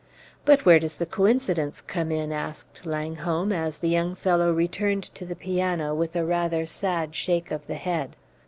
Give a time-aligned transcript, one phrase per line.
[0.45, 5.27] "But where does the coincidence come in?" asked Langholm, as the young fellow returned to
[5.27, 8.15] the piano with a rather sad shake of the head.